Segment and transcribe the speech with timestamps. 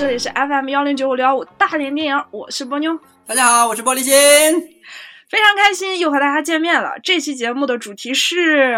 [0.00, 2.98] 这里是 FM 幺零九五六幺五大连电影，我是波妞。
[3.26, 4.10] 大家好，我是玻璃心。
[5.28, 6.92] 非常开心又和大家见面了。
[7.04, 8.74] 这期节目的主题是，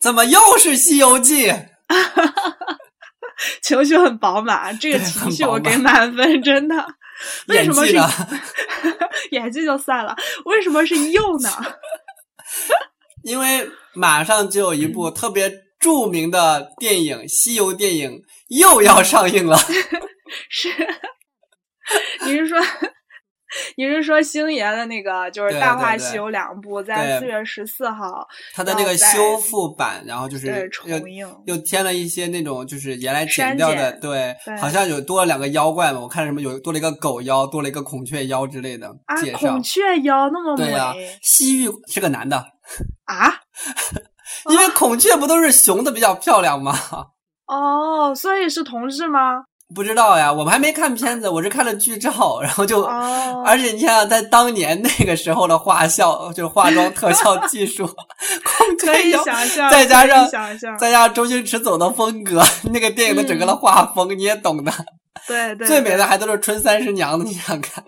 [0.00, 1.48] 怎么又是《西游记》？
[3.60, 6.74] 情绪很饱满，这个情绪我给满分，真的。
[7.48, 7.94] 为什么是
[9.32, 10.16] 演技就算了？
[10.46, 11.50] 为什么是又呢？
[13.24, 19.58] 因为马上就有一部特别著名的电影《西游》电影又要上映了。
[20.48, 20.68] 是，
[22.26, 22.58] 你是说？
[23.76, 39.38] 你是说星爷的那个就是《大话西游》两部，在四月十四号，他的那个修复版，然后就是重映，又添了一些那种就是原来剪掉的，对，好像有多了两个妖怪嘛，我看什么有多了一个狗妖，多了一个孔雀妖之类的介绍。
[39.38, 41.16] 孔雀妖那么美？
[41.22, 42.36] 西域是个男的
[43.04, 43.40] 啊？
[44.50, 46.74] 因为孔雀不都是雄的比较漂亮吗？
[47.46, 49.44] 哦，所以是同志吗？
[49.74, 52.82] 不知道呀，我们还没看片子，我是看了剧照，然后就，
[53.44, 57.84] 而且你想想在当年那个时候的画效，就是化妆特效技术，
[58.78, 60.28] 可以想象，再加上
[60.78, 64.72] 再加上周星驰走的风格，那个电影的整个的画风你也懂的。
[65.26, 67.82] 对对，最美的还都是春三十娘的，你想看？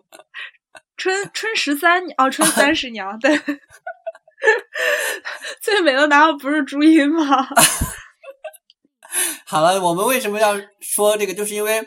[0.96, 3.38] 春春十三哦，春三十娘对，
[5.60, 7.46] 最美的难道不是朱茵吗？
[9.47, 11.34] 好了，我们为什么要说这个？
[11.34, 11.83] 就是因为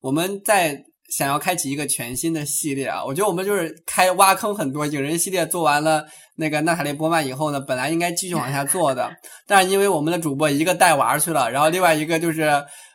[0.00, 0.76] 我们在
[1.16, 3.04] 想要开启一个全新的系列啊！
[3.04, 4.86] 我觉得我们就是开挖坑很多。
[4.86, 6.04] 影人系列做完了
[6.36, 9.10] 那个娜塔莉波曼以后呢，本来应该继续往下做的，
[9.46, 12.48] 但是因为我们的主播一个带娃去了，然后另外一个就是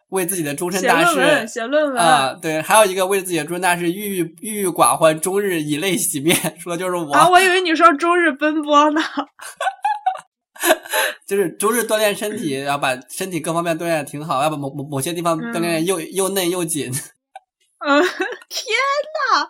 [0.09, 7.27] 为自己的终身大事写论文啊，对，还有一个为自己的终身大事郁郁郁郁寡欢，终日以泪洗面， 说的就是我啊！
[7.27, 9.01] 我以为你说终日奔波呢。
[11.27, 16.91] 就是周日锻炼身体，然后把身体各方面锻炼的挺好，要把某某某些地方锻炼又又嫩又紧。
[17.85, 18.65] 嗯，天
[19.31, 19.47] 呐，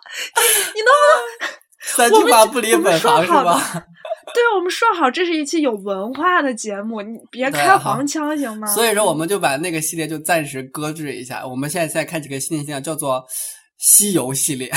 [0.74, 1.02] 你能不
[1.40, 3.86] 能 三句话不离本行是吧？
[4.34, 8.66] 对，我们说好这是一期有文化的节目，你别开黄腔行吗？
[8.66, 11.46] 所以说，我们就把那个系列就暂时搁置一下。
[11.46, 13.20] 我们现在在看几个新的系列，叫做
[13.78, 14.68] 《西游系列》。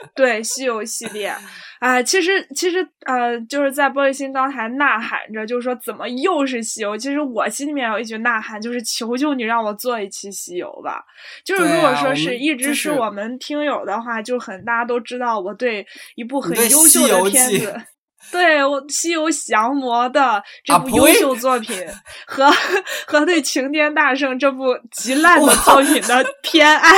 [0.14, 1.34] 对，西游系列。
[1.80, 6.96] 啊，其实其实呃，就是在玻璃心刚才呐喊着，就是说怎么又是西游？
[6.96, 11.04] 其实我心里面有一句呐喊，就是求求你让我做一期西游吧。
[11.44, 15.86] 就是如果说是一直是我们听友的话，就很大家都知道我对
[16.16, 17.80] 一部很优秀的片子，
[18.32, 21.86] 对我《西游降魔》的这部优秀作品
[22.26, 22.50] 和
[23.06, 26.90] 和对《齐天大圣》这部极烂的作品的偏爱。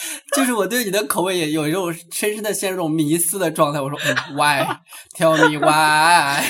[0.36, 3.80] 就是我对你的口味也有一种深深的陷入这种迷思的状态。
[3.80, 3.98] 我说
[4.34, 6.44] ，Why？Tell me why？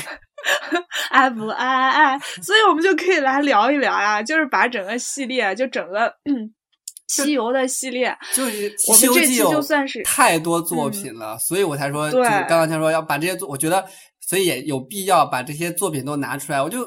[1.11, 2.19] 爱不爱爱？
[2.43, 6.15] 所以我们就可以来聊一聊呀，就是把整个系列，就整个
[7.09, 13.85] 西游的系列，就是我们这期就算是太多作品了，所以我才说，就是刚刚才说要把这些作，我觉得，
[14.21, 16.63] 所以也有必要把这些作品都拿出来。
[16.63, 16.79] 我就。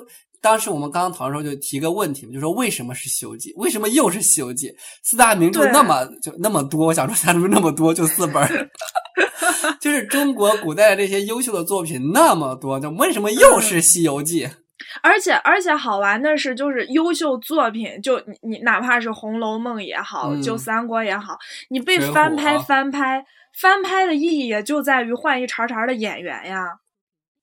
[0.44, 3.50] 当时我们刚刚讨论时候就提个问题嘛，就说为什么是《西游记》？
[3.56, 4.68] 为什么又是《西游记》？
[5.02, 7.94] 四大名著那么就那么多，我想说，为什么那么多？
[7.94, 8.70] 就四本
[9.80, 14.46] 就是中国古代的这些优秀的作品那么多，就为什么又是《西游记》？
[15.02, 21.38] 而且而且好玩的是，就是优秀作品，就你你哪怕是《红楼梦》也好，就《三国》也好，
[21.70, 23.24] 你被翻拍翻拍
[23.62, 26.66] 翻拍的意义也就在于换一茬茬的演员呀。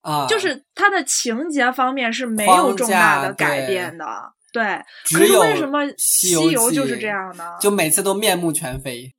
[0.03, 4.07] 啊，就是它的情节方面是没有重大的改变的，
[4.53, 4.83] 对。
[5.13, 7.57] 可是为什么《西游》就是这样呢？
[7.61, 9.15] 就每次都面目全非。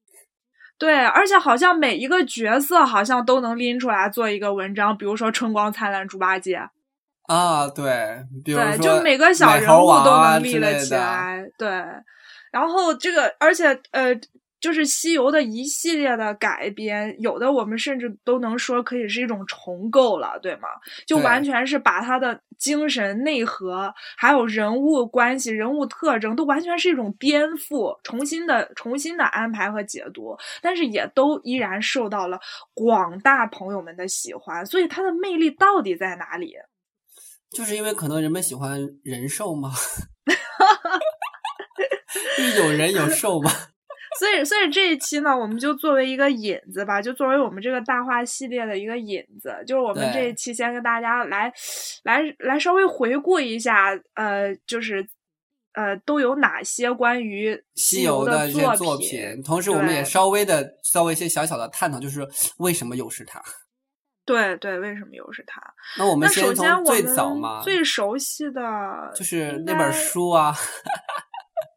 [0.79, 6.59] 对，而且好像每一个角色好像都能拎出来做一个文章，比如说春光灿烂猪八戒。
[7.27, 11.45] 啊，对，对，就每个小人物都能立了起来。
[11.57, 11.69] 对，
[12.51, 14.19] 然后这个，而且呃。
[14.61, 20.69] 就是西游的一系列的改编，有的我们甚至都能说可以是一种重构了，对吗？
[21.05, 30.37] 就完全是把他的精神内核，还有人物关系、人物特征，都完全是一种颠覆、重新的、重新的安排和解读。
[30.61, 32.39] 但是也都依然受到了
[32.73, 34.65] 广大朋友们的喜欢。
[34.65, 36.53] 所以它的魅力到底在哪里？
[37.49, 39.71] 就是因为可能人们喜欢人兽吗？
[42.57, 43.51] 有人有兽吗？
[44.19, 51.51] 所以，所以这一期呢，我们就作为一个引子吧，就作为我们这个大话系列的一个引子，就是我们这一期先跟大家来，
[52.03, 55.07] 来，来稍微回顾一下，呃，就是，
[55.73, 63.41] 呃，都有哪些关于西游的一些作品，同时我们也稍微的稍微一些小小的探讨，就是为什么又是他？
[64.25, 65.61] 对对，为什么又是他？
[65.97, 68.61] 那我们先从最早嘛，最熟悉的
[69.15, 70.53] 就是那本书啊。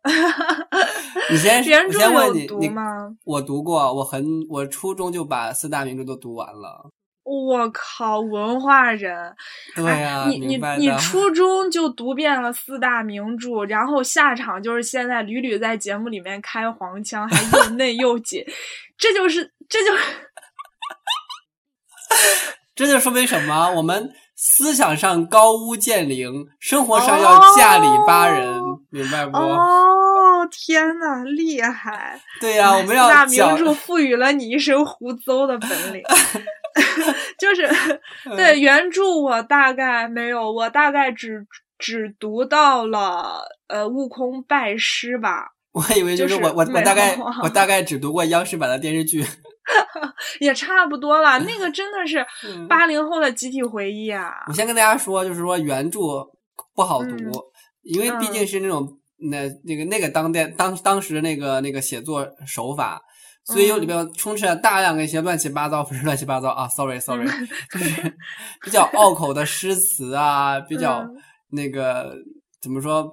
[1.31, 3.11] 你先，原著有读吗？
[3.25, 6.91] 我读过，我很，我初中就把四大名著都读完了。
[7.25, 9.35] 我靠，文化人！
[9.75, 18.45] 对呀，你你你初 中就读遍了四大名著，然后下场就是现在屡屡在节目里面开黄腔，还又 嫩又紧，
[18.99, 20.03] 这就是这就是
[22.75, 23.71] 这就说明什么？
[23.71, 24.12] 我们
[24.46, 28.61] 思想上高屋建瓴，生活上要嫁里巴人，
[28.91, 29.38] 明白不？
[29.38, 32.20] 哦，天呐，厉害！
[32.43, 36.02] 对呀，我们要四大名著赋予了你一身胡诌的本领。
[37.41, 37.67] 就是
[38.37, 41.46] 对原著，我大概没有，我大概只
[41.79, 45.46] 只读到了呃悟空拜师吧。
[45.73, 49.25] 我以为就是我我我大概我大概只读过央视版的电视剧，
[50.41, 51.39] 也差不多了。
[51.41, 52.25] 那个真的是
[52.69, 54.45] 八零后的集体回忆啊！
[54.49, 56.01] 我先跟大家说，就是说原著
[56.75, 57.17] 不好读，
[57.83, 58.87] 因为毕竟是那种
[59.31, 63.01] 那那个那个当代当当时那个那个写作手法。
[63.47, 67.29] 所以有里边充斥了大量的一些乱七八糟，不是乱七八糟啊，sorry sorry，
[67.71, 68.17] 就是
[68.63, 71.07] 比较拗口的诗词啊，比较
[71.51, 72.17] 那个
[72.63, 73.07] 怎么说，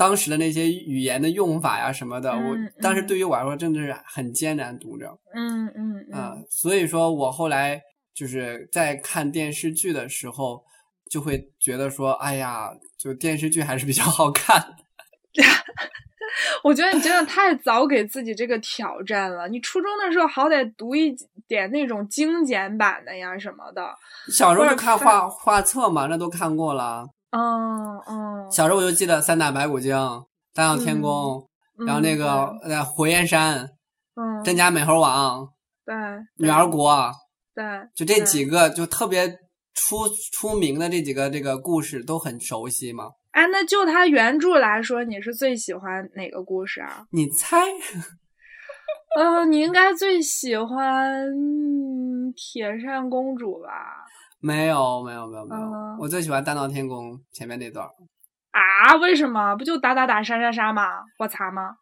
[0.00, 5.06] 当时的那些语言的用法呀什么的，我当时对于我来说真的是很艰难读着。
[5.34, 7.78] 嗯嗯啊，所以说我后来
[8.14, 10.64] 就是在看电视剧的时候，
[11.10, 14.74] 就会觉得说，哎呀，就电视剧还是比较好看。
[16.64, 19.48] 我觉得你真的太早给自己这个挑战了。
[19.48, 21.14] 你初中的时候好歹读一
[21.46, 23.86] 点那种精简版的呀什么的。
[24.32, 27.06] 小时候就看画画册嘛，那都看过了。
[27.30, 28.50] 嗯嗯。
[28.50, 29.94] 小时候我就记得三打白骨精、
[30.52, 31.48] 大闹天宫，
[31.86, 33.68] 然后那个呃火焰山，
[34.14, 35.48] 嗯，真假美猴王，
[35.84, 35.94] 对，
[36.36, 37.12] 女儿国，
[37.54, 39.28] 对，就这几个就特别
[39.74, 43.04] 出出名的这几个这个故事都很熟悉嘛。
[43.30, 47.06] 哎，那就它原著来说，你是最喜欢哪个故事啊？
[47.12, 47.56] 你猜？
[49.16, 51.24] 呃，你应该最喜欢
[52.36, 54.04] 铁扇公主吧？
[54.40, 55.96] 没有，没有，没有，没有。
[56.00, 57.86] 我最喜欢大闹天宫前面那段。
[58.52, 58.96] 啊？
[58.96, 59.54] 为什么？
[59.56, 60.82] 不就打打打杀杀杀吗？
[61.18, 61.76] 我擦吗？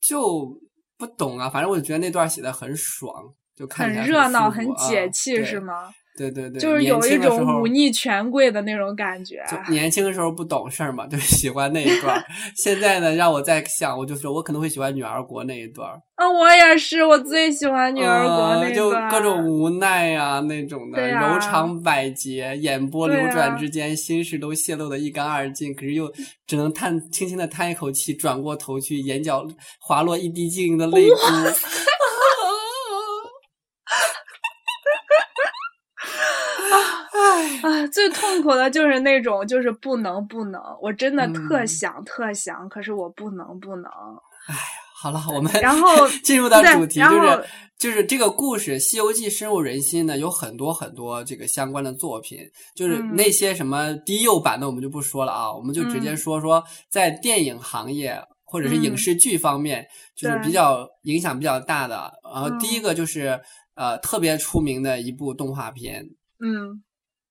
[0.00, 0.60] 就
[0.98, 1.48] 不懂啊！
[1.48, 5.90] 反正我就觉得那段写的很爽，就看很热闹，很解气，是吗？
[6.16, 9.42] 对对对，就是有一种忤逆权贵的那种感觉。
[9.50, 12.24] 就年轻的时候不懂事儿嘛，就喜欢那一段。
[12.56, 15.90] 现在呢，让我再想，我就说我可能会喜欢女儿国那一段。
[16.14, 18.74] 啊，我也是，我最喜欢女儿国那段。
[18.74, 25.74] 就各种无奈呀，那种的柔肠百结，眼波流转之间，心事都泄露的一干二净。
[25.74, 26.08] 可是又
[26.46, 29.44] 只能叹轻轻的叹一口气，转过头去，眼角
[29.80, 31.16] 滑落一滴晶莹的泪珠。
[37.64, 43.90] 啊，最痛苦的就是那种，就是不能不能，我真的特想特想，可是我不能不能。
[44.46, 44.60] 哎呀，
[45.00, 47.44] 好了，我们然后 进入到主题，就是
[47.78, 52.38] 就是这个故事《西游记》深入人心呢，有很多很多这个相关的作品，
[52.76, 62.12] 就是那些什么低幼版的我们就不说了啊，我们就直接说说在电影行业或者是影视剧方面，就是比较影响比较大的。
[62.34, 63.40] 然后第一个就是
[63.74, 66.04] 呃特别出名的一部动画片，
[66.40, 66.82] 嗯。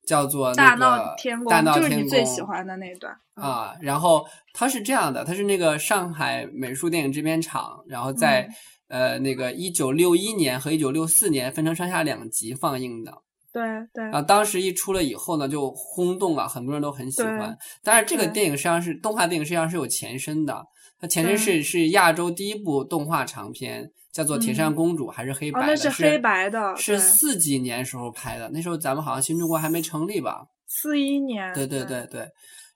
[0.06, 3.74] 叫做大闹天宫，大闹天宫就是你最喜欢的那段啊。
[3.82, 8.48] 然后它是这样的，它是那个上海美术电影制片厂，然后在
[8.88, 13.14] 呃那个一九六一年和一九六四年分成上下两集放映的。
[13.52, 14.10] 对对。
[14.12, 17.58] 啊，当时一出了以后呢，就轰动了，很多人都很喜欢。
[17.84, 20.66] 但是这个电影实际上是动画电影，实际上是有前身的。
[21.00, 23.92] 它前身是是亚洲第一部动画长片。
[24.14, 25.76] 叫做《铁扇公主》还是黑白的？
[25.76, 28.48] 是黑白的，是四几年时候拍的。
[28.54, 30.46] 那时候咱们好像新中国还没成立吧？
[30.68, 31.52] 四一年。
[31.54, 32.22] 对对对对。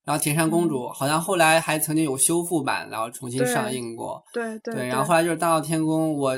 [0.03, 4.19] 然后《铁扇公主》好像后来还曾经有修复版，然后重新上映过。
[4.33, 4.73] 对对。
[4.73, 6.35] 对，然后后来就是《大闹天宫》，我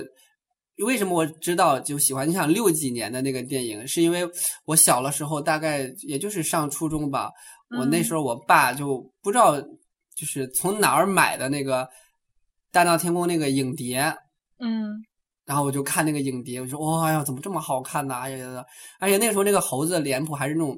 [0.86, 2.27] 为什么我知道就喜欢？
[2.27, 4.27] 你想六几年的那个电影，是因为
[4.65, 7.32] 我小的时候大概也就是上初中吧，
[7.77, 11.84] 我那时候我爸就不知道就是从哪儿买的那个
[12.70, 14.13] 《大闹天宫》那个影碟。
[14.59, 15.03] 嗯，
[15.45, 18.15] 然后我就看那个影碟，我说哇呀，怎么这么好看呢？
[18.15, 18.65] 哎呀，
[18.99, 20.77] 而且那个时候那个猴子的脸谱还是那种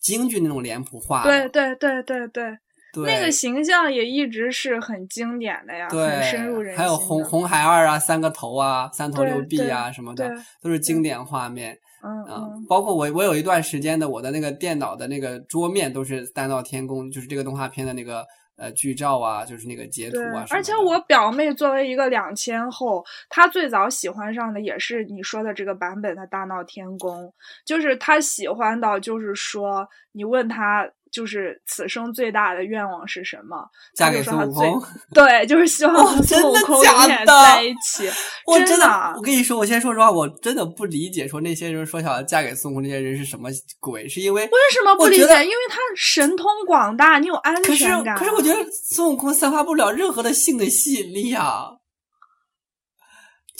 [0.00, 2.58] 京剧那种脸谱画，对对对对对，
[2.94, 6.78] 那个形象也一直是很经典的呀，很深入人心。
[6.78, 11.76] 还有红红孩儿啊，三个头啊，三头六臂啊什么的，都是经典画面。
[12.04, 18.26] 嗯嗯，包括我我有一段时间的我的那个电脑的那个桌面都是《大闹天宫》，就是这个动画片的那个。
[18.56, 20.44] 呃，剧照啊，就是那个截图啊。
[20.50, 27.32] 而且我表妹作为一个两千后，她最早喜欢上的也是你说的这个版本的大闹天宫，
[27.64, 33.68] 就是她喜欢到，就是说你问她就是此生最大的愿望是什么？
[33.94, 34.82] 嫁给孙悟空。
[35.14, 38.08] 对，就是希望和孙悟空永远在一起。
[38.46, 44.08] 我真的，我跟你说，我先说实话，我真的不理解，说那些人说想要嫁给孙悟空那些人是什么鬼？
[44.08, 45.22] 是因为为什么不理解？
[45.22, 48.16] 因为他神通广大，你有安全感。
[48.16, 51.66] 可是，可是我觉得孙悟空散发不了任何的性的吸引力啊。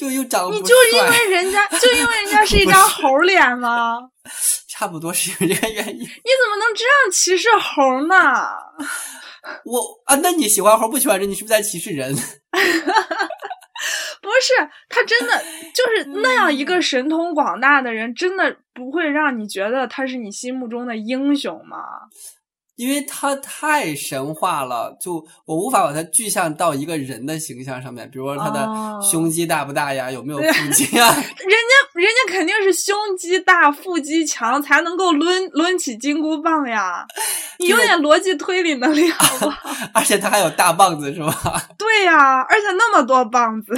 [0.02, 3.96] 就又长你就因为人家，就因为人家是一张 猴脸吗？
[4.68, 5.94] 差不多是因为这个原因。
[5.94, 6.10] 你怎
[6.50, 8.16] 么能这样歧视猴呢？
[9.64, 11.28] 我啊，那你喜欢猴不喜欢人？
[11.30, 12.12] 你是不是在歧视人？
[14.20, 14.54] 不是，
[14.88, 15.44] 他真的
[15.74, 21.78] 就是那样一个神通广大的人，真的不会让你觉得他是你心目中的英雄吗？
[22.76, 25.14] 因为他太神话了，就
[25.44, 28.10] 我无法把它具象到一个人的形象上面。
[28.10, 28.68] 比如说他的
[29.02, 31.08] 胸肌大不大呀，有没有腹肌啊？
[31.14, 37.04] 人家人家肯定是胸肌大、腹肌强，才能够抡抡起金箍棒呀。
[37.58, 39.58] 你有点逻辑推理能力好吧？
[39.94, 41.62] 而且他还有大棒子是吧？
[41.78, 43.72] 对呀，而且那么多棒子，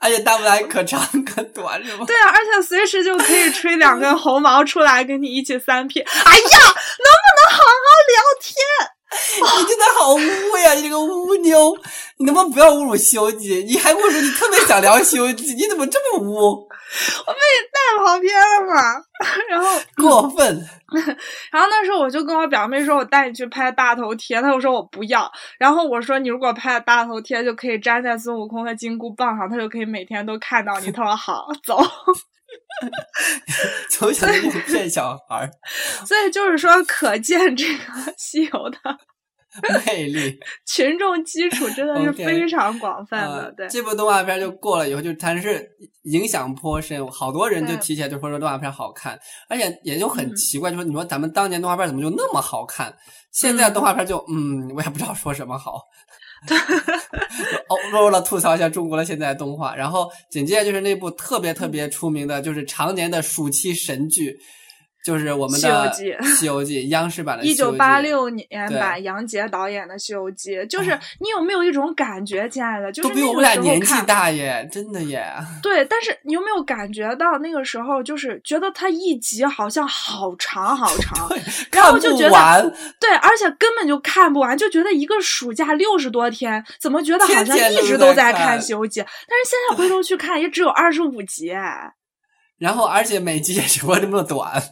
[0.00, 2.04] 而且大不来可长可短是吗？
[2.08, 6.00] 对啊，而且随时就可以吹两根 猴毛出来跟你一起三 P。
[6.00, 8.20] 哎呀，能不能好好聊？
[8.42, 10.72] 天，你真的好污呀！
[10.74, 11.76] 你这个污妞，
[12.16, 13.62] 你能不能不要侮辱西游记？
[13.68, 16.66] 你还跟我说你特别想聊西游记，你怎么这么污？
[17.26, 19.02] 我被你带跑偏了嘛？
[19.50, 20.66] 然后过分。
[21.52, 25.30] 然后那时候我就跟我表妹说，我带你去拍大头贴，她就说我不要。
[25.58, 30.90] 然后我说你如果拍大头贴，就可以粘在孙悟空的金箍棒上，他就可以每天都看到你。
[30.90, 31.78] 他说好，走。
[33.90, 35.50] 从小就骗小孩儿，
[36.04, 37.84] 所以就是说，可见这个
[38.16, 38.78] 西游的
[39.86, 43.52] 魅力，群众基础真的是非常广泛的。
[43.56, 45.68] 对，这部动画片就过了以后，就但是
[46.04, 52.94] 影响颇深，好多人就提起来就说说动画片好看，而且也就很奇怪，就说你说咱们当年动画片怎么就那么好看，
[53.32, 55.82] 现在动画片就嗯，我也不知道说什么好。
[57.68, 64.38] 哦，弱了吐槽一下中国的现在动画，然后紧接着就是那部特别特别出名的，就是常年的暑期神剧。
[65.02, 68.46] 就是我们的《西游记》，西游记央视版的，一九八六年
[68.78, 70.90] 版杨洁导演的《西游记》，就是
[71.20, 75.24] 你有没有一种感觉，亲爱的，就是比我们俩年纪大耶，真的耶。
[75.62, 81.30] 对，但是你有没有感觉到那个时候，就是觉得它一集好像好长好 长，
[81.72, 89.00] 然后就觉得对，而且根本就看不完，就觉得一个暑假六十多天，怎么觉得好像一直都在看《西游记》？
[89.04, 91.54] 但是现在回头去看，也只有二十五集。
[92.60, 94.62] 然后，而且每集也只不过这么短。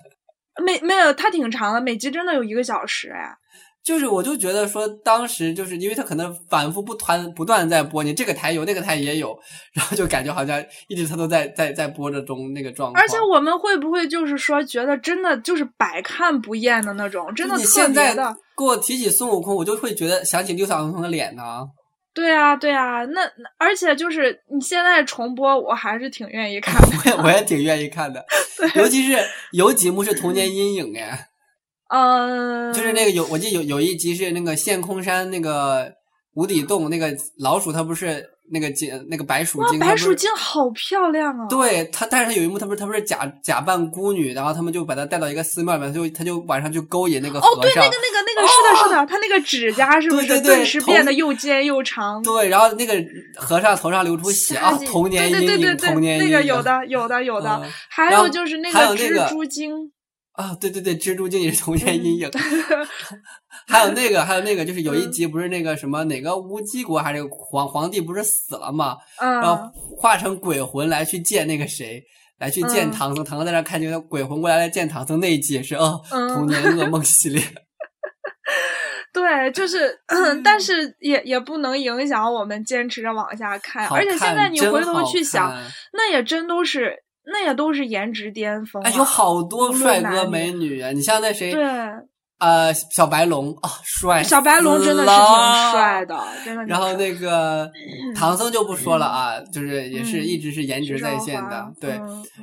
[0.65, 3.37] 没没有，它挺长的，每集真的有一个小时哎。
[3.85, 9.39] 就是，我就觉得说，当时就是因为它可能反复不团不断在播，你这个台有，那个台也有，
[9.73, 13.03] 然后就感觉好像一直它都在在在播着中那个状况。
[13.03, 18.37] 而且我们会不会就是说，觉得真的就是百看不厌的那种，真的特别的。
[18.59, 21.67] 给我提起孙悟空，我就会觉得想起六小龄童的脸呢。
[22.19, 23.21] 对啊，对啊，那
[23.59, 26.75] 而且就是你现在重播，我还是挺愿意看。
[26.81, 28.25] 我也我也挺愿意看的，
[28.75, 29.17] 尤其是
[29.53, 31.29] 有几幕是童年阴影哎。
[31.91, 35.93] 嗯，就是那个有，我记得有有一集是那个陷空山那个
[36.35, 38.29] 无底洞那个老鼠，它不是。
[38.51, 41.47] 那个精，那个白鼠精，白鼠精好漂亮啊！
[41.49, 47.59] 对他，但是他有一幕，他不是他不是假假扮孤女，然后他们就把他带到一个寺庙里面，就他就晚上去勾引那个和尚。
[47.59, 52.23] 哦，对，那个那个那个是的，是的，他那个指甲是不是顿时变得又尖又长？
[52.23, 52.95] 对，然后那个
[53.37, 56.31] 和尚头上流出血啊，童年阴影，童年阴影。
[56.31, 57.63] 那个有的，有的，有的。
[57.89, 59.93] 还有就是那个蜘蛛精。
[60.39, 62.31] 啊，对对对，蜘蛛精也是童年阴影。
[63.67, 68.97] 还有那个，还有那个，就是有一集不是那个什么哪个乌鸡国还是皇皇帝不是死了嘛？
[69.21, 72.01] 然后化成鬼魂来去见那个谁，
[72.39, 73.25] 来去见唐僧。
[73.25, 77.43] 唐僧在那看见鬼魂过来来见唐僧那一集也是哦，童年噩梦系列。
[79.13, 79.99] 对，就是，
[80.45, 83.89] 但是也也不能影响我们坚持着往下看。
[83.89, 85.53] 而且现在你回头去想，
[85.93, 86.95] 那也真都是。
[87.31, 90.91] 那也都是颜值巅峰，哎，有好多帅哥美女啊！
[90.93, 91.63] 你像那谁，对，
[92.39, 96.65] 呃，小白龙啊，帅，小白龙真的是挺帅的，真的。
[96.65, 97.71] 然后那个
[98.17, 102.01] 唐僧就不说了啊，就是也是一直是颜值在线的，对。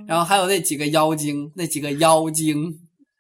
[0.07, 2.71] 然后还有那几个妖精，那几个妖精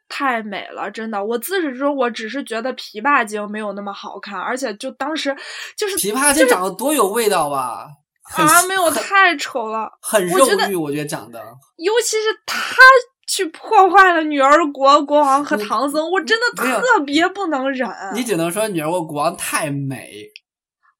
[0.07, 1.25] 太美了，真的。
[1.25, 5.35] 我自始至终我只是觉得琵琶精没有那么好看，而且就当时
[5.75, 7.87] 就是琵琶精长得多有味道吧。
[8.33, 11.39] 啊，没有太丑了，很肉欲，我觉得长得，
[11.77, 12.81] 尤其是他
[13.27, 17.87] 去破坏了女儿国国王和唐僧，我真的特别不能忍。
[18.13, 20.27] 你只能说女儿国国王太美，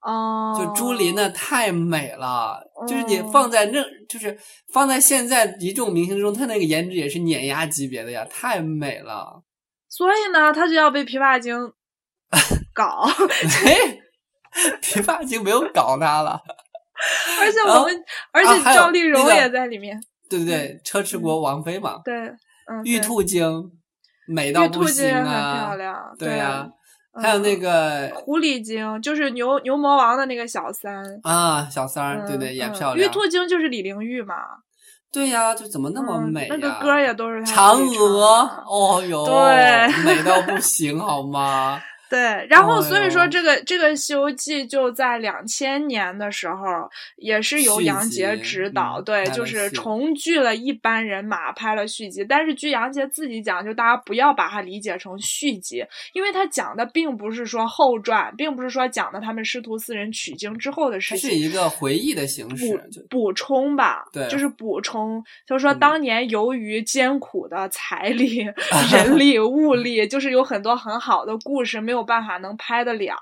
[0.01, 4.38] 哦，就朱琳呢太美了，就是你放在那，就是
[4.72, 9.41] 放在现在一众明星中，她那个颜值也是碾压级别的呀，太美了。
[9.89, 11.55] 所以呢，他就要被琵琶精
[12.74, 13.08] 搞。
[13.65, 13.98] 哎，
[14.82, 16.41] 琵琶精没有搞他了。
[17.42, 20.00] 而且我们，而且赵丽蓉也在里面。
[20.30, 22.00] 对对对，车迟国王妃嘛。
[22.04, 22.84] 对，嗯。
[22.84, 23.72] 玉兔精，
[24.28, 25.66] 美到不行啊！
[25.68, 26.16] 漂亮。
[26.18, 26.68] 对呀。
[27.18, 32.98] 还有那个狐狸精，就是牛牛魔王的那个小三啊，小三儿，对对，也漂亮。
[32.98, 34.36] 玉兔精就是李玲玉嘛。
[35.14, 41.82] 对呀，就怎么那么美那个歌也都是嫦娥，哦哟，对，美到不行，好吗？
[42.09, 46.63] 对，然后所以说这个这个《西游记》就在两千年的时候，
[47.17, 52.24] 也是由杨洁执导，对，就是重聚了一班人马，拍了续集。
[52.24, 55.83] 但是据杨洁自己讲，就大家不要把它理解成续集，
[56.13, 68.45] 因为他讲的并不是说后传，并不是说讲的他们师徒四人取经之后的事情，是一个回忆的形式，补充吧，对，就是补充，就是说当年由于艰苦的财力、
[68.93, 71.95] 人力、物力，就是有很多很好的故事没有。
[72.04, 73.16] 办法能拍得了？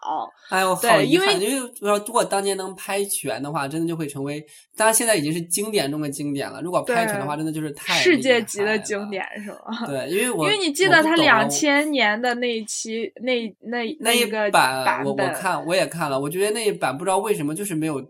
[0.49, 1.39] 哎呦，好遗憾！
[1.39, 4.43] 因为说如果当年能拍全的话，真的就会成为，
[4.75, 6.61] 当然现在已经是经典中的经典了。
[6.61, 9.85] 如果拍全的话，真的就是太世界级的经典，是吗？
[9.87, 18.03] 对，因为我因为你记得他两千年的那一期那那那一个版，我我看我也看了，我觉得那一版不知道为什么就是没有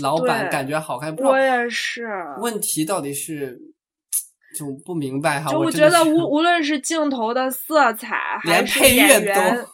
[0.00, 1.14] 老版感觉好看。
[1.16, 2.08] 我也是。
[2.40, 3.58] 问题到底是？
[4.58, 5.56] 就不明白哈。
[5.56, 9.64] 我觉得无无论是镜头的色彩，还是演员。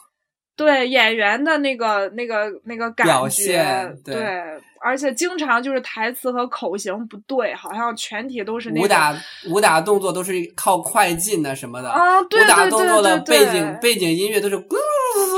[0.55, 4.41] 对演员的那个、那个、那个感觉，对，
[4.81, 9.13] 而且经常就是台词和口型不对，好像全体都是那武打
[9.47, 14.75] 武打动作都是靠快进的什么的啊，武打动作的背景背景音乐都是咕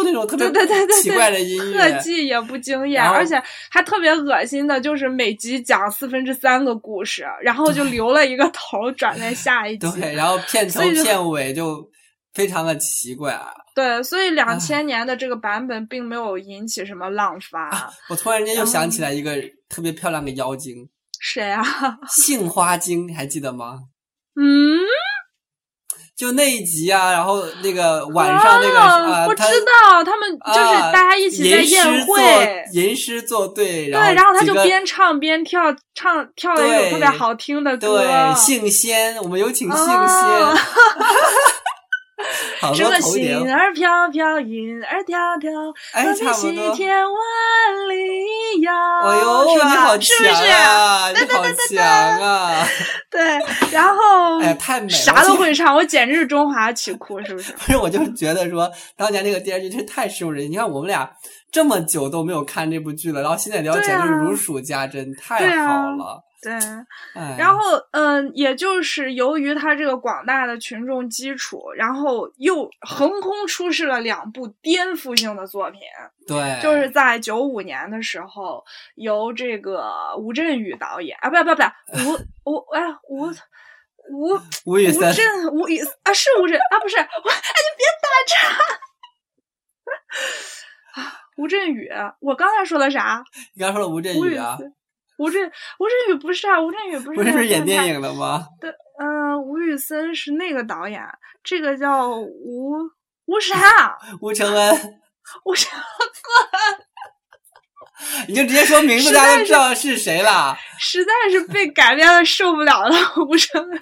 [0.03, 0.47] 那种特别
[1.01, 11.89] 奇怪的音乐，特技也不惊艳，而且还特别恶心的，就是每集讲四分之三个故事，然后就留了一个头转在下一 集，对，然后片头片尾就
[12.35, 13.51] 非常的奇怪啊。
[13.77, 17.93] 对，所以两千年的这个版本并没有引起什么浪 发。
[18.09, 19.35] 我突然间又想起来一个
[19.69, 21.63] 特别漂亮的妖精，谁啊？
[22.09, 23.81] 杏花精，还记得吗？
[24.35, 24.79] 嗯，
[26.15, 35.61] 就那一集啊，然后那个晚上那个啊，我知道他们就是大家一起在宴会，吟诗作对，对，然后他就边唱边跳，
[35.93, 39.93] 唱跳了一首特别好听的歌，对，杏仙，我们有请杏仙。
[42.73, 46.75] 什么心儿飘飘，云儿迢迢，哎，差不多。
[46.75, 51.09] 天万里遥，哎呦，你好强啊！
[51.13, 51.85] 你好强
[52.19, 52.65] 啊！
[53.11, 53.21] 对，
[53.71, 57.53] 然后哎，太美了，啥都会唱，我简直是中华曲库，是不是？
[57.57, 60.49] 不是，我就觉得说，当年那个电视剧真是太受人。
[60.51, 61.09] 你看，我们俩
[61.51, 66.23] 这么久都没有看这部剧了，然后现在聊，简直是如数家珍，太好了。
[66.39, 66.53] 对，
[67.35, 67.59] 然后
[67.91, 75.81] 嗯，也就是由于他这个广大的群众基础，然后又横空出世了两部颠覆性的作品。
[76.27, 81.63] 对，就是在九五年的时候，由这个吴镇宇导演啊，不不不，
[82.45, 83.31] 吴吴哎吴
[84.11, 85.01] 吴吴宇森，
[85.51, 87.07] 吴宇啊是吴镇啊不是我，哎
[87.65, 88.37] 你别打岔
[91.01, 93.23] 啊，吴镇宇，我刚才说的啥？
[93.55, 94.59] 你刚说的吴镇宇啊。
[95.17, 98.47] 吴镇吴镇宇不是啊，吴镇宇不是不是演电影的吗？
[98.61, 101.01] 对，嗯，吴宇森是那个导演，
[101.43, 102.73] 这个叫吴
[103.25, 103.97] 吴啥？
[104.21, 104.99] 吴承恩。
[105.43, 105.85] 吴承恩，
[108.29, 110.57] 你就直接说名字，大家都知道是谁了。
[110.79, 112.95] 实在是被改编的受不了了，
[113.27, 113.81] 吴承恩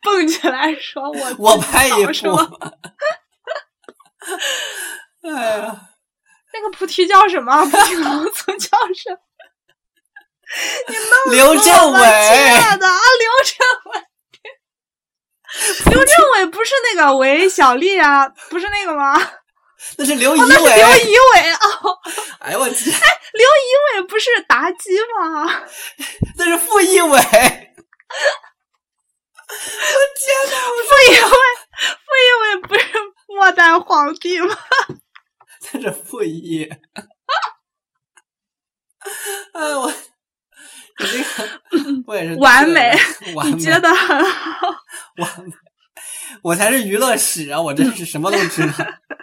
[0.00, 1.96] 蹦起来说：“我我拍一部。”
[5.28, 5.76] 哎呀，
[6.54, 7.62] 那个菩提叫什么？
[7.66, 9.18] 菩提老祖叫什么？
[10.88, 13.92] 你弄刘镇伟的啊，刘镇伟，
[15.92, 19.14] 刘镇伟不是那个韦小丽啊，不是那个吗？
[19.96, 21.60] 那是刘仪伟， 刘仪伟啊！
[22.40, 22.90] 哎呦我去！
[22.90, 22.98] 哎，
[23.32, 25.62] 刘仪伟不是妲己吗？
[26.36, 27.08] 那是傅艺伟。
[27.08, 27.22] 我天
[30.50, 30.58] 哪！
[30.88, 31.30] 傅艺伟，
[32.04, 32.82] 傅艺伟不是
[33.28, 34.56] 末代皇帝吗？
[35.72, 36.68] 那是傅艺。
[39.52, 39.92] 哎我。
[40.96, 42.92] 这个 我也是完美，
[43.44, 44.68] 你觉得很好。
[45.18, 45.52] 完美，
[46.42, 47.60] 我才是娱乐史啊！
[47.60, 48.72] 我真是什么都知道。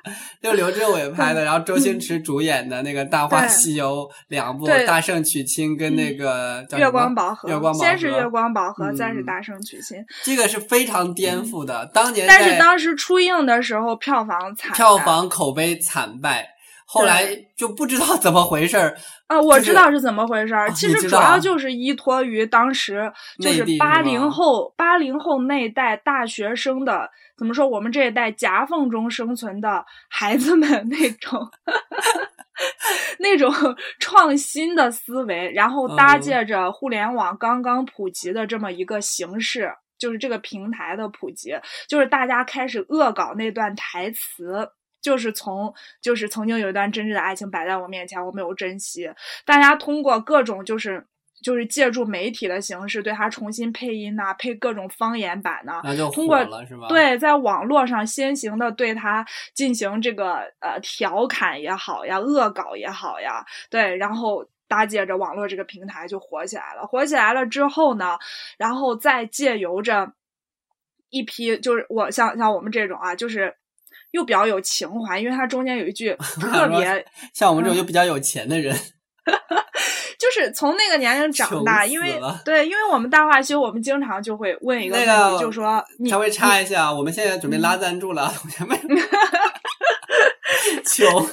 [0.42, 7.50] 就刘镇伟拍的，然后周星驰主演的那个《大话西游》两部，《大圣娶亲》跟那个《月光宝盒》。
[7.52, 9.98] 月光宝盒先是月光宝盒，再是大圣娶亲。
[10.24, 16.55] 这个是非常颠覆的，当年但是当时出映的时候票房惨，票房口碑惨败。
[16.86, 18.96] 后来就不知道怎么回事儿。
[19.28, 20.72] 啊，我知道是怎么回事儿。
[20.72, 27.68] 其实主要就是依托于当时就是八零后八零后那代大学生的怎么说？
[27.68, 31.50] 我们这一代夹缝中生存的孩子们 那种
[33.18, 33.52] 那种
[34.00, 41.56] 创新的思维，然后搭借着互联网刚刚普及的这么一个形式，就是这个平台的普及，
[41.90, 44.70] 就是大家开始恶搞那段台词。
[45.06, 49.08] 就是从，就是曾经有一段真挚的爱情摆在我面前，我没有珍惜。
[49.46, 51.06] 大家通过各种，就是
[51.44, 55.80] 就是借助媒体的形式，对他重新配音呐，配各种方言版呢，
[56.12, 56.44] 通过
[56.90, 66.88] 对，在网络上先行的对他进行这个呃调侃也好呀，恶搞也好呀，对，然后搭借着网络这个平台就火起来了。
[66.88, 68.18] 火起来了之后呢，
[68.58, 70.14] 然后再借由着
[71.12, 73.56] 一批，就是我像像我们这种啊，就是。
[74.16, 78.74] 又比较有情怀，因为它中间有一句 特别像我们这种就比较有钱的人，
[80.18, 88.80] 就是从那个年龄长大，因为对，因为我们大话西，我们经常就会问一个问题，就说稍微插一下，我们现在准备拉赞助了，同学们，
[90.86, 91.30] 穷，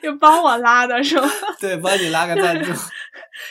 [0.00, 1.28] 就帮我拉的是吗？
[1.58, 2.72] 对，帮你拉个赞助，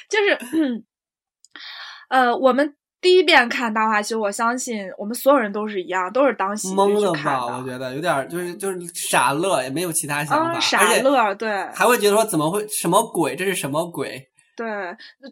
[0.09, 0.81] 就是
[2.07, 2.75] 呃，我们。
[3.01, 6.75] 第一遍看《大话西游》，我相信我们所有人都是一样，都是当喜剧
[7.13, 7.57] 看的。
[7.57, 10.59] 我觉得有点就是就是傻乐，也没有其他想法。
[10.59, 11.49] 傻乐，对。
[11.73, 13.35] 还会觉得说怎么会什么鬼？
[13.35, 14.27] 这是什么鬼？
[14.57, 14.67] 对，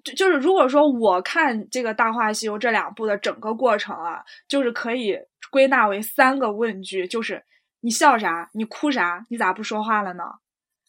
[0.05, 5.17] 就就是如果说我看这个《大话西游》这两部的整个过程啊，就是可以
[5.51, 7.43] 归纳为三个问句：就是
[7.81, 8.49] 你笑啥？
[8.53, 9.25] 你哭啥？
[9.29, 10.23] 你咋不说话了呢？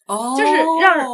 [0.07, 1.05] 哦，就是让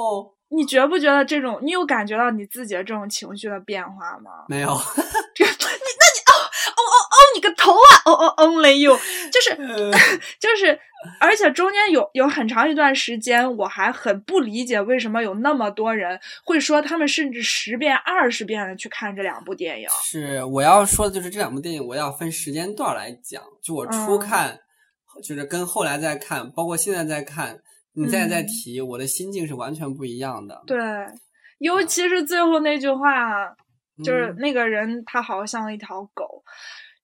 [0.49, 1.59] 你觉不觉得这种？
[1.61, 4.45] 你有感觉到你自己的这种情绪的变化吗？
[4.47, 4.69] 没有。
[5.33, 6.33] 这你那你哦
[6.77, 7.93] 哦哦哦你个头啊！
[8.05, 8.95] 哦哦 only you，
[9.31, 9.55] 就是
[10.39, 10.79] 就是，
[11.19, 19.87] 而且中间有有很长一段时间，我还很不理解为什么有那么多人会说他们甚至十遍二十遍的去看这两部电影。
[20.03, 23.43] 是我要说的就是这两部电影，我要分时间段来讲。
[23.61, 24.59] 就我初看，
[25.23, 27.59] 就是跟后来再看，包括现在在看，
[27.95, 30.63] 你现在在提，我的心境是完全不一样的。
[30.67, 30.77] 对，
[31.59, 33.55] 尤其是最后那句话。
[34.03, 36.43] 就是那个人，他好像一条狗，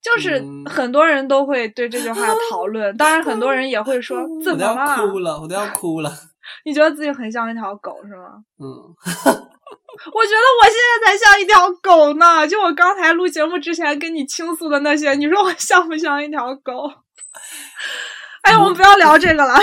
[0.03, 2.97] 就是很多人都会对这句话 讨论。
[2.97, 4.97] 当然，很多人也会说 怎么了？
[4.97, 6.11] 哭了，我都要哭了。
[6.65, 8.43] 你觉得自己很像一条狗是吗？
[8.59, 12.45] 嗯， 我觉得我现在才像一条狗呢。
[12.45, 16.91] 就我刚才录节目之前跟你倾诉的那些，你说我像不像一条狗？
[18.41, 19.55] 哎呀，我们不要聊这个了。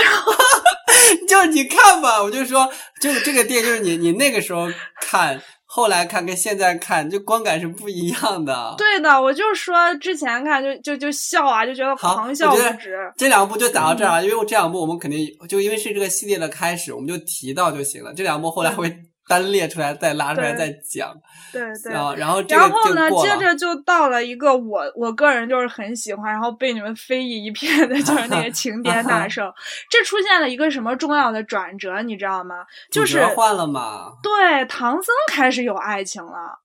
[1.27, 2.69] 就你看吧，我就说，
[3.01, 4.67] 就这个电影，就是你你那个时候
[5.01, 5.41] 看。
[5.71, 8.73] 后来看跟现在看，就观感是不一样的。
[8.75, 12.97] 对的，我就说之前看就就就笑啊，就觉得狂笑不止。
[13.15, 18.11] 这两部就打到这儿啊，因为我这两部我们肯定就因为是这个系列的开始，我们就提到就行了。
[18.15, 18.91] 这两部后来会。
[19.27, 21.13] 单列出来，再拉出来，再讲。
[21.51, 21.91] 对对。
[21.91, 23.09] 然后，然后，然后呢？
[23.21, 29.51] 接着就到了一个我我个人就是很喜欢，然后被你们非议一片的，就是那个情颠大 圣。
[29.89, 32.55] 这出现了一个什么重要的转折，你知道吗？
[32.91, 34.13] 就是换了嘛。
[34.23, 36.59] 对，唐僧开始有爱情了。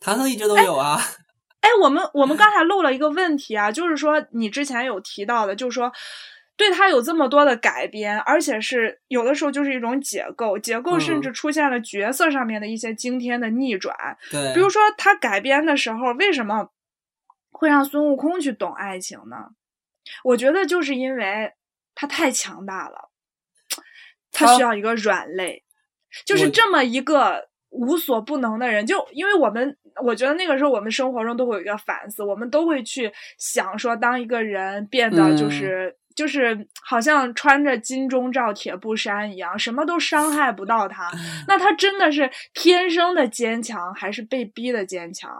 [0.00, 1.00] 唐僧一直都有啊。
[1.60, 5.92] 哎，我们我们刚才漏了一个问题啊，就是说你之前有提到的，就是说。
[6.58, 13.96] 对他有这么多的改编，而且是有的时候就是一种解构，解构甚至出现了角色上面的一些惊天的逆转。
[14.28, 16.68] 对，比如说他改编的时候，为什么
[17.52, 19.50] 会让孙悟空去懂爱情呢？
[20.24, 21.52] 我觉得就是因为
[21.94, 23.08] 他太强大了，
[24.32, 25.62] 他需要一个软肋，
[26.26, 28.84] 就是这么一个无所不能的人。
[28.84, 35.96] 就因为我们，我觉得那个时候我们生活中都会有一个反思，我们都会去想说，当一个人变得就是。
[36.18, 41.08] 就是好像穿着金钟罩铁布衫一样，什么都伤害不到他。
[41.46, 45.30] 那他真的是天生的坚强，还是被逼的坚强？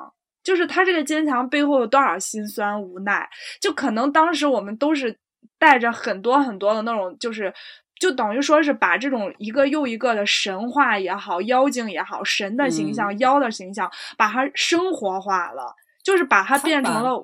[0.45, 3.29] 就是他这个坚强背后有多少心酸无奈？
[3.61, 5.19] 就可能当时我们都是
[5.59, 7.53] 带着很多很多的那种，就是
[8.01, 17.17] 就等于说是把这种一个又一个的神话也好、妖精也好、神的形象、妖的形象，把它生活化了，就是把它变成了。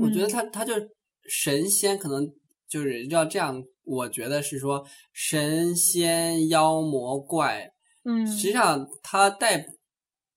[0.00, 0.74] 我觉得他他就
[1.28, 2.32] 神仙可能。
[2.72, 4.82] 就是要这样，我觉得是说
[5.12, 7.70] 神仙妖魔怪，
[8.04, 9.66] 嗯，实际上它带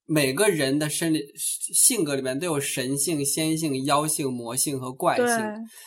[0.05, 5.27] 每个人的生理性格里面都有神性、仙性、妖性、魔性和怪性，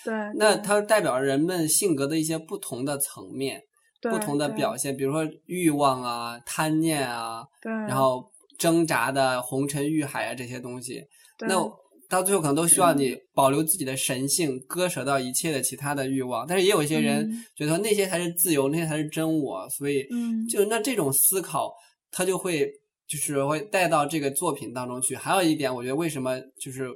[0.03, 3.63] 对，那它代表人们性格的一些不同的层面，
[4.01, 8.25] 不同的表现，比如说欲望啊、贪念啊，对，然后
[8.59, 11.05] 挣扎的红尘欲海啊这些东西，
[11.47, 11.61] 那
[12.09, 16.47] 到最后可能都需要你保留自己的神性，割舍到一切的其他的欲望。
[16.47, 19.69] 但是也有一些人觉得那些才是自由，那些才是真我。
[19.69, 20.07] 所以，
[20.49, 21.71] 就那这种思考，
[22.11, 22.67] 他就会
[23.07, 25.15] 就是会带到这个作品当中去。
[25.15, 26.89] 还有一点，我觉得为什么就是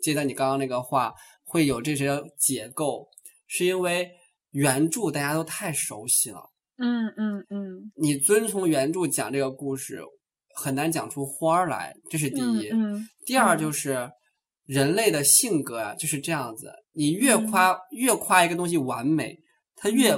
[0.00, 1.12] 接到你刚刚那个话，
[1.44, 3.06] 会有这些解构，
[3.46, 4.08] 是因为
[4.52, 6.40] 原著大家都太熟悉了。
[6.78, 10.00] 嗯嗯嗯，你遵从原著讲这个故事，
[10.56, 12.70] 很难讲出花儿来，这是第一。
[13.26, 14.08] 第二就是。
[14.66, 19.38] 人类的性格啊就是这样子，你越夸越夸一个东西完美，
[19.76, 20.10] 它越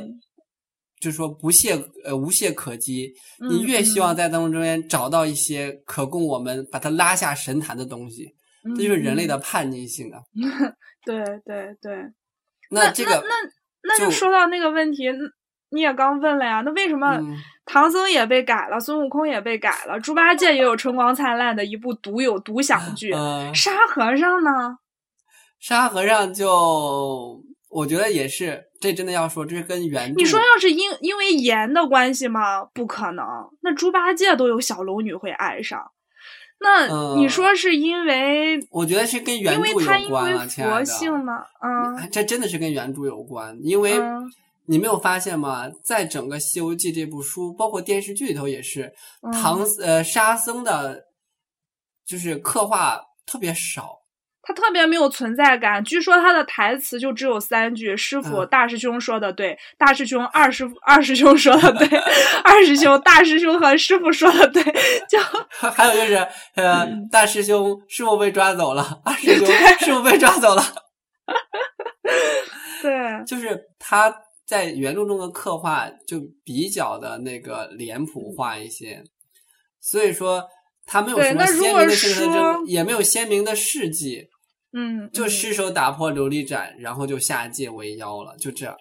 [1.01, 3.13] 就是说不懈呃无懈可击，
[3.49, 8.35] 你越希望在当中间找到一些可供我们把它拉下神坛的东西，
[8.77, 10.21] 这就是人类的叛逆性啊。
[11.05, 11.97] 对对对，
[12.71, 13.35] 那这个那
[13.83, 15.05] 那就说到那个问题。
[15.77, 17.21] 你也刚问了呀，那为什么
[17.67, 23.13] 唐僧也被改了，孙悟空也被改了，猪八戒也有春光灿烂的一部独有独享 剧，
[23.55, 24.79] 沙和尚呢？
[25.59, 32.65] 沙和尚就我觉得也是，这真的要说，这是跟原你说要是因因为盐的关系吗？
[32.73, 33.25] 不可能，
[33.63, 35.91] 那猪八戒都有小龙女会爱上，
[36.61, 36.87] 那
[37.17, 38.61] 你说是因为？
[38.71, 41.45] 我觉得是跟原著有关了，佛性吗？
[41.61, 44.01] 嗯，这真的是跟原著有关，因为。
[44.69, 45.71] 你没有发现吗？
[45.85, 48.93] 在整个《西游记》这部书，包括电视剧里头也是，
[49.33, 51.05] 唐呃沙僧的，
[52.05, 54.01] 就是刻画特别少，
[54.43, 55.83] 他特别没有存在感。
[55.85, 61.99] 据说他的台词就只有三句：“师傅，大师兄说的对，大师兄二师二师兄说的对，
[62.45, 64.63] 二师兄大师兄和师傅说的对。”
[65.09, 65.19] 就
[65.71, 66.15] 还有就是
[66.55, 69.47] 呃，大师兄师傅被抓走了，二师兄
[69.79, 70.63] 师傅被抓走了，
[72.83, 74.23] 对，就是他。
[74.47, 79.03] 在原著中的刻画就比较的那个脸谱化一些，
[79.81, 80.45] 所以说
[80.87, 84.29] 他没有什么鲜明的身份证，也没有鲜明的事迹，
[84.73, 88.77] 嗯，就失手打破琉璃盏，然后就下界为妖了，就这样。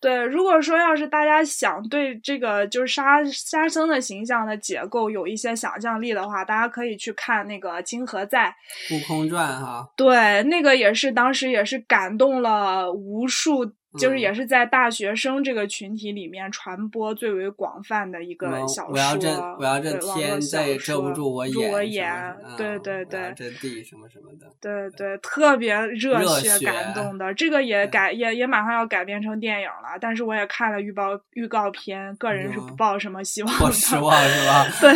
[0.00, 8.48] 对，如果说要是大家想对这个就是沙沙僧的形象的结构有一些想象力的话，大家可以去看那个《金河在
[8.90, 9.86] 悟空传》哈。
[9.98, 13.70] 对，那个也是当时也是感动了无数。
[13.98, 27.80] 就是也是在大学生这个群体里面传播最为广泛的一个小说，我要这我要这天再也遮不住我眼，对对对，这地什么什么的，对对，特别热血感动的，这个也。
[27.90, 34.64] 改也也马上要改编成电影了，但是我也看了预报预告片，个人是不抱什么希望，失望是吧？
[34.80, 34.92] 对？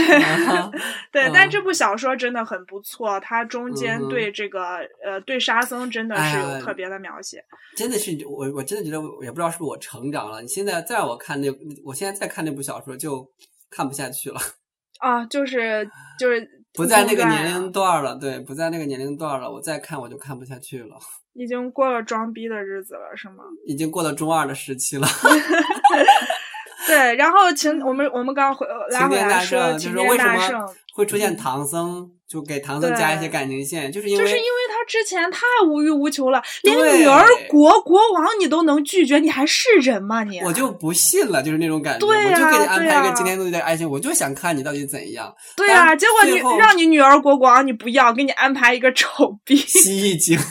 [1.11, 8.84] 对， 但这部小说真的很不错，它中间对这个呃对沙僧真的是有特别的描写，真的是我我真的。
[8.85, 10.43] 觉得也不知道是不是我成长了。
[10.43, 11.49] 你现在再让我看那，
[11.85, 13.27] 我现在再看那部小说就
[13.71, 14.41] 看不下去了。
[15.01, 19.51] 啊，就是就是不在那个年龄段了，对，不在那个年龄段了。
[19.51, 20.97] 我再看我就看不下去了。
[21.35, 23.43] 已经过了装逼的日子了，是吗？
[23.67, 25.07] 已经过了中二的时期了。
[26.87, 32.11] 对，然后秦，我们我们刚回拉回来说，就是为什么会出现唐僧？
[32.27, 40.25] 就给唐僧加一些感情线，就是因为就是因为他之前太无欲无求了，连女儿国国王你都能拒绝，你还是人吗？
[40.25, 42.21] 你我就不信了，就是那种感觉，我就
[42.51, 45.35] 给你安排一个惊天动地的爱情，我就想看你到底怎样。
[45.57, 50.43] 对啊，结果你让你女儿国国王你不要，给你安排一个丑逼蜥蜴精，蜘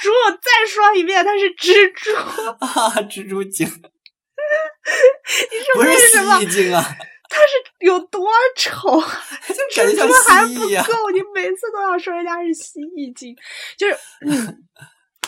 [0.00, 0.10] 蛛。
[0.42, 2.14] 再说一遍，他是蜘蛛
[2.64, 3.72] 啊，蜘蛛精， 你
[5.72, 6.38] 说为什么？
[6.40, 6.84] 蜥蜴精啊。
[7.34, 9.00] 他是有多丑？
[9.74, 13.36] 感觉像还不够，你每次都要说人家是蜥蜴精，
[13.76, 14.62] 就是嗯，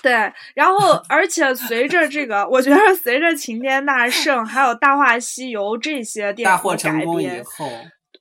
[0.01, 0.13] 对。
[0.55, 7.45] 然后，而且随着这个，我觉得随着齐天大圣还有大话西游这些电影改编。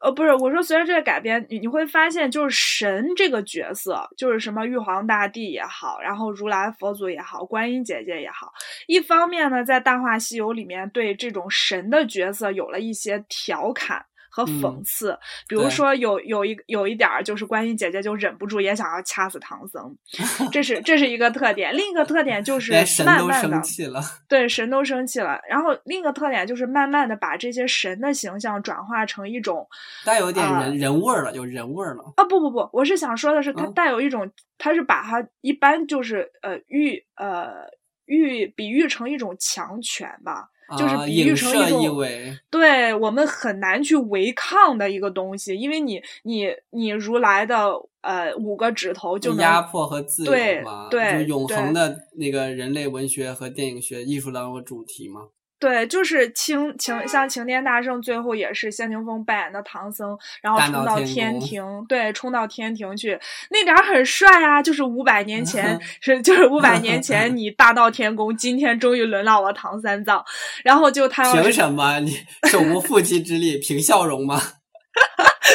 [0.06, 8.54] 呃，不是，我说随着这个改编，你你会发现，就是神这个角色，就是什么玉皇大帝也好，然后如来佛祖也好，观音姐姐也好，
[8.86, 14.06] 一方面呢，在《大话西游》里面对这种神的角色有了一些调侃。
[14.36, 15.18] 和讽刺，
[15.48, 19.98] 比如说有有一有一点儿，就是观音姐姐就忍不住也想要掐死唐僧，
[20.52, 21.74] 这是这是一个特点。
[21.74, 22.74] 另一个特点就 是
[23.06, 23.62] 慢慢的，
[24.28, 25.40] 对神都生气了。
[25.50, 29.66] 然后另一个特点就是慢慢的把这些神的形象转化成一种
[30.04, 32.04] 带有点人人味儿了，有人味儿了。
[32.18, 37.54] 啊不不不，我是想说的是，它带有一种，它是把它一般就是呃喻呃
[38.06, 40.50] 喻比喻成一种强权吧。
[40.78, 41.96] 就是比喻成一种，
[42.50, 50.32] 对我们很难去违抗的一个东西，因为你你你如来的呃五个指头就压迫和自由
[50.64, 55.28] 嘛，对永恒的那个人类文学和电影学艺术当中的主题嘛。
[55.58, 63.18] 对，就是青晴像晴天大圣，最后也是谢霆锋扮演的唐僧，然后冲到天庭，对，冲到天庭去，
[63.50, 64.62] 那点儿很帅啊！
[64.62, 70.24] 就是五百年前， 是就是五百年前 你大闹天宫，今天终于轮到我唐三藏，
[70.64, 72.00] 然后就他凭什么？
[72.02, 72.12] 你
[72.52, 74.42] 手无缚鸡之力，凭笑容吗？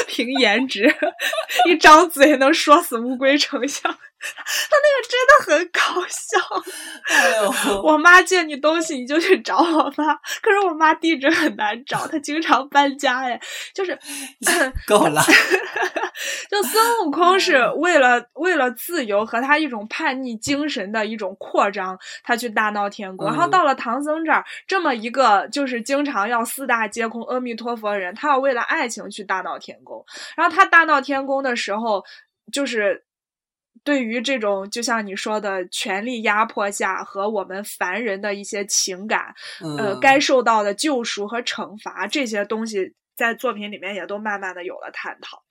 [0.06, 0.94] 凭颜值，
[1.66, 3.94] 一张嘴能说死乌龟丞相。
[4.20, 6.38] 他那个真的很搞笑。
[7.08, 13.40] 哎呦，我妈借你东西你就去找我妈，可是我妈地址很难找，她经常搬家哎。
[13.74, 13.98] 就是
[14.86, 15.22] 够了。
[16.50, 23.26] 就孙悟空是为了为了自由和他一种叛逆精神的一种扩张，他去大闹天宫。
[23.26, 30.04] 然后到了唐僧这儿，这么一个就是经常要四大皆空阿弥陀佛的人，他要为了爱情去大闹天宫。
[30.36, 32.04] 然后他大闹天宫的时候，
[32.52, 33.04] 就是。
[33.82, 39.34] 对于这种就像你说的权力压迫下和我们凡人的一些情感，
[39.78, 45.42] 呃，该受到的救赎和惩罚这些东西，在作品里面也都慢慢的有了探讨。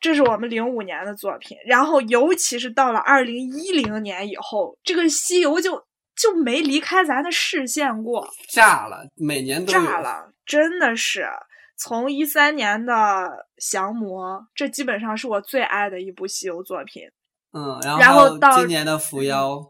[0.00, 5.84] 这是我们零五年的作品，然后尤其是到了二零一零年以后，这个西游就
[6.16, 11.28] 就没离开咱的视线过，炸了，每年都炸了，真的是
[11.76, 12.94] 从一三年的
[13.70, 17.02] 降魔，这基本上是我最爱的一部西游作品。
[17.52, 19.60] 嗯，然后到今年的扶摇，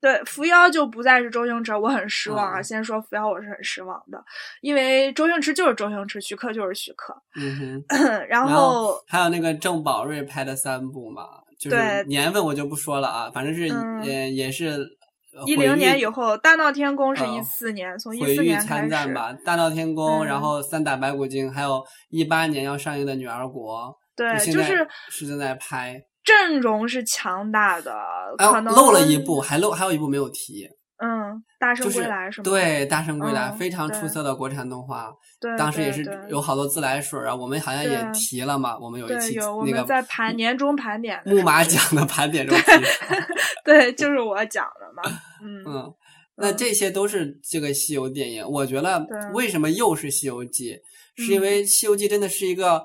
[0.00, 2.60] 对扶摇就不再是周星驰，我很失望啊。
[2.62, 4.22] 先说扶摇，我是很失望的，
[4.60, 7.14] 因为周星驰就是周星驰，徐克就是徐克。
[7.40, 11.22] 嗯哼， 然后还有那个郑宝瑞拍的三部嘛，
[11.58, 13.68] 就是年份我就不说了啊，反正是
[14.06, 14.86] 也也是
[15.46, 26.04] 一零年以后，《大闹天宫》是一四年，从一四年参战吧，《大闹天宫》，然后《三打白骨精》，还有一八年要上映的《女儿国》，对，就是是正在拍。
[26.24, 27.94] 阵容是强大的，
[28.38, 30.68] 可能漏了一部，还漏还有一部没有提。
[30.96, 32.44] 嗯，大圣归来是吗？
[32.44, 37.34] 对，大圣归来非常出色的国产动画，对，当时也是有好多自来水啊。
[37.34, 42.64] 我们好像也提了嘛，我们有一期那个在盘年终盘点木马奖的盘点 中提。
[43.64, 45.18] 对，就是我讲的嘛。
[45.44, 45.92] 嗯，
[46.36, 48.48] 那这些都是这个西游电影。
[48.48, 50.78] 我觉得为什么又是西游记？
[51.16, 52.84] 是因为西游记真的是一个。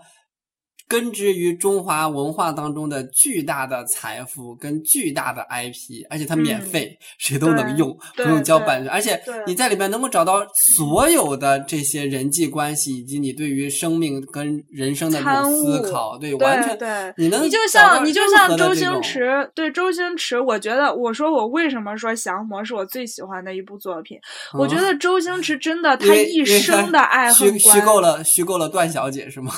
[0.90, 8.92] 根植于中华文化当中的巨大的财富跟巨大的 IP，而且它免费，谁都能用，不用交版权。
[8.92, 17.14] 而且你在里面能够找到所有的这些人际关系，以及你对于生命跟人生的这种思考，对，完全对。
[17.18, 24.18] 你能你就像你就像周星驰，对周星驰，我觉得我说我为什么说《降魔》是我最喜欢的一部作品？
[24.58, 29.54] 我觉得周星驰真的他一生的爱虚虚构了虚构了段小姐是吗？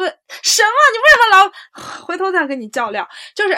[0.00, 0.08] 对，
[0.42, 0.68] 什么？
[0.92, 3.06] 你为什么老回头再跟你较量？
[3.34, 3.54] 就是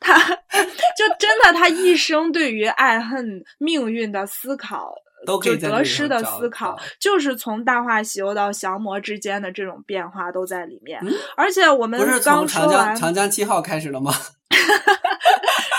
[0.00, 0.18] 他，
[0.96, 4.94] 就真的他一生对于爱恨命运的思考，
[5.42, 11.00] 就得失的思考，就是从《大话西游》到降魔之间的这种变化都在里面。
[11.36, 14.12] 而且我们刚说完《长江七号》开始了吗？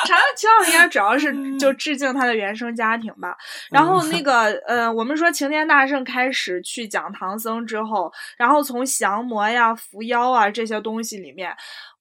[0.06, 3.36] 长江七号应该主要是就致敬他的原生家庭吧。
[3.70, 11.56] 然后 那个呃，我们说晴天大圣开始去讲唐僧之后，然后从降魔呀、伏妖啊这些东西里面，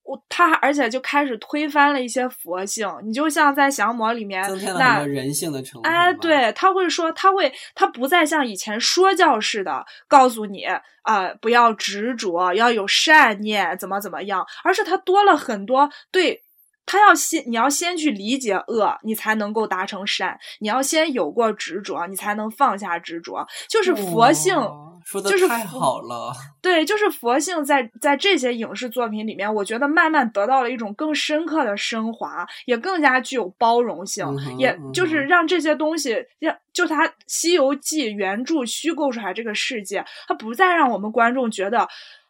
[0.09, 2.88] 我他而且就开始推翻了一些佛性。
[3.05, 5.92] 你就像在降魔里面，增添了很多人性的成分。
[5.92, 10.64] 哎，对他会说，他会他不再像以前说教似的告诉你
[11.03, 16.42] 啊，不要执着，要有善念，怎么怎么样，而是他多了很多对。
[16.88, 20.38] 他要先，你要先去理解恶，你才能够达成善。
[20.61, 23.46] 你要先有过执着，你才能放下执着。
[23.68, 24.57] 就是佛性，
[25.05, 26.33] 说的太好了。
[26.62, 34.27] 对，就是佛性在在这些影视作品里面，我觉得慢慢得到了一种更深刻的升华，也更加具有包容性，
[34.59, 41.87] 也就是让这些东西，让就他《西游记》原著虚构出来这个世界，它不再让我们观众觉得。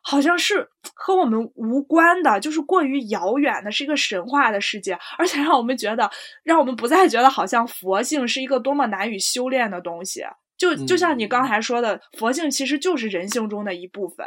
[0.09, 6.11] 好像是和我们无关的，就是过于遥远的，是一个神话的世界，而且让我们觉得，
[6.43, 10.23] 让我们不再觉得好像佛性是一个多么难以修炼的东西。
[10.57, 14.27] 就就像你刚才说的，佛性其实就是人性中的一部分，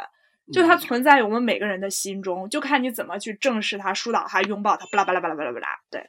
[0.52, 4.86] 就它存在于我们每个人的心中，就看你怎么去正视它、疏导它、拥抱它。
[4.92, 6.00] 巴拉巴拉巴拉巴拉巴拉，对。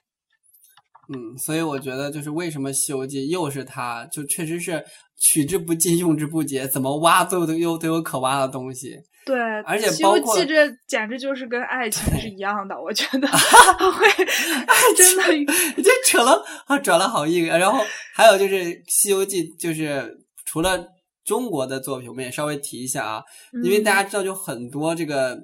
[1.11, 4.85] 嗯，所以我觉得就是为什么《西游记》又是它，就确实是
[5.17, 8.99] 取之不尽、用之不竭，怎么挖都都又都有可挖的东西。
[9.25, 14.25] 对，而且《西游记》这简直就是跟爱情是一样的，我觉得 会
[14.95, 17.47] 真的这扯了啊，转了好硬。
[17.47, 18.55] 然后还有就是
[18.87, 20.87] 《西游记》，就是除了
[21.23, 23.23] 中国的作品，我们也稍微提一下啊，
[23.63, 25.37] 因为大家知道，就很多这个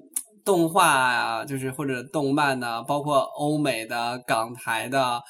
[0.44, 5.22] 动画啊，就是或者动漫呢，包括欧美的、港台的，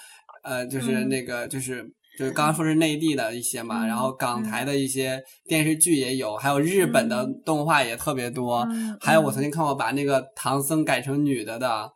[0.43, 1.85] 呃，就是那个就是
[2.19, 8.67] 就是刚刚说是内地的一些嘛，然后港台的一些电视剧也有，还有日本的动画也特别多，
[8.99, 11.89] 还有我曾经看过把那个唐僧改成女的的，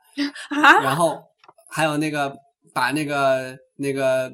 [0.82, 1.20] 然后
[1.70, 2.34] 还有那个
[2.74, 4.32] 把那个那个。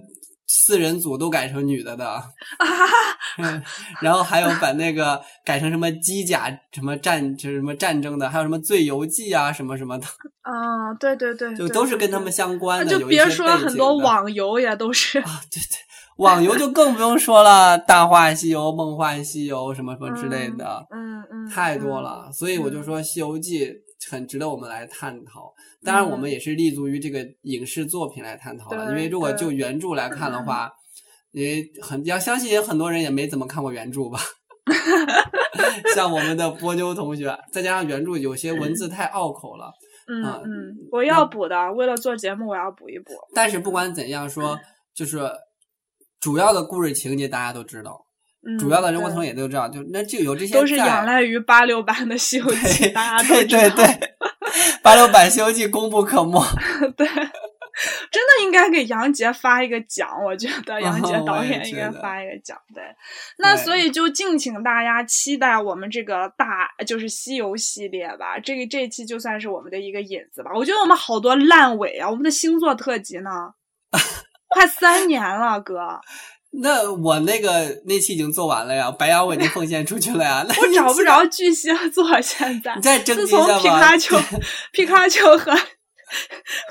[0.51, 2.23] 四人组都改成女的的，
[4.01, 10.07] 然后还有把那个改成什么机甲什么战就是什么战争的，还有什么醉游记啊什么什么的。
[10.41, 12.99] 啊，对对对，就都是跟他们相关的。
[12.99, 15.77] 就别说很多网游也都是啊，对对，
[16.17, 22.31] 网游就更不用说了，《大话西游》《梦幻西游》什么什么之类的，嗯嗯，太多了。
[22.33, 23.67] 所以我就说《西游记》
[24.09, 25.53] 很值得我们来探讨。
[25.83, 30.71] 当然，我们也是立足于这个影视作品来探讨了，因为如果就原著来看的话，
[31.31, 34.19] 也很要相信，有很多人也没怎么看过原著吧。
[35.95, 39.71] 像我们的波妞同学，再加上原著有些文字太拗口了。
[40.07, 43.13] 嗯嗯，我要补的，为了做节目，我要补一补。
[43.33, 44.59] 但是不管怎样说，
[44.93, 45.19] 就是
[46.19, 48.05] 主要的故事情节大家都知道，
[48.57, 53.61] 主要的人物层也都知道，就那就有这些都是仰赖于八六版的《西游记》，大家都知道。
[53.61, 54.09] 对对对。
[54.81, 56.41] 八六版《西游记》功不可没，
[56.97, 62.57] 对，真的应该给杨洁发一个奖，我觉得杨洁导演应该发一个奖。
[62.73, 62.83] 对，
[63.37, 68.39] 那所以就敬请大家期待我们这个大就是西游系列吧。
[68.39, 70.49] 这个这期就算是我们的一个引子吧。
[70.55, 73.29] 我觉得我们好多烂尾啊，我们的星座特辑呢，
[74.49, 75.99] 快三年了，哥。
[76.61, 80.45] 那我那个那期已经做完了呀，白羊我已经奉献出去了呀。
[80.49, 82.75] 我找不着巨蟹座，现在。
[82.75, 83.59] 你再征集一下吧。
[83.59, 84.17] 自从皮卡丘、
[84.73, 85.55] 皮卡丘和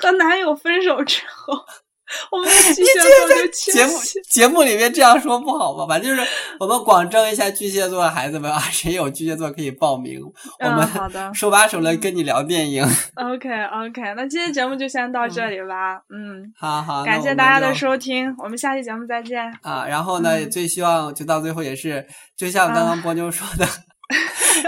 [0.03, 1.65] 和男友分手之后。
[2.33, 5.87] 我们巨蟹座就节目节目里面这样说不好吧？
[5.87, 6.29] 反正就是
[6.59, 10.21] 我们广征一下巨蟹座的孩子们啊， 谁有巨蟹座可以报名，
[10.61, 12.83] 我们好的 手把手的跟你聊电影。
[13.17, 16.01] OK OK，那今天节目就先到这里吧。
[16.11, 19.43] 嗯，好好，感谢大家的收听，我们下期节目再见。
[19.63, 22.07] 啊，然后呢，最希望就到最后也是，
[22.37, 23.67] 就像刚刚波妞说的，《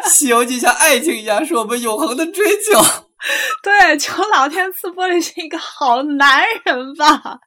[0.08, 3.09] 西游记》像爱情一样，是我们永恒的追求。
[3.62, 7.38] 对，求老天赐玻璃心一个好男人吧，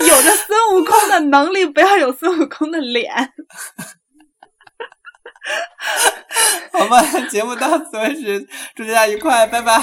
[0.00, 3.32] 有着孙悟空的能力，不要有孙悟空的脸。
[6.72, 9.80] 好吧，节目到此为止，祝大家愉快，拜拜。